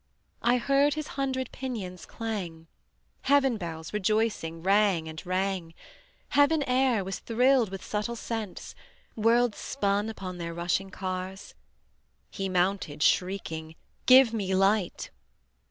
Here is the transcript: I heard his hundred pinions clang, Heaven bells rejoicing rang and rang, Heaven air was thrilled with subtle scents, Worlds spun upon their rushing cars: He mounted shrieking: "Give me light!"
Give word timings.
I 0.41 0.57
heard 0.57 0.95
his 0.95 1.09
hundred 1.09 1.51
pinions 1.51 2.07
clang, 2.07 2.65
Heaven 3.21 3.57
bells 3.57 3.93
rejoicing 3.93 4.63
rang 4.63 5.07
and 5.07 5.23
rang, 5.27 5.75
Heaven 6.29 6.63
air 6.63 7.03
was 7.03 7.19
thrilled 7.19 7.69
with 7.69 7.85
subtle 7.85 8.15
scents, 8.15 8.73
Worlds 9.15 9.59
spun 9.59 10.09
upon 10.09 10.39
their 10.39 10.55
rushing 10.55 10.89
cars: 10.89 11.53
He 12.31 12.49
mounted 12.49 13.03
shrieking: 13.03 13.75
"Give 14.07 14.33
me 14.33 14.55
light!" 14.55 15.11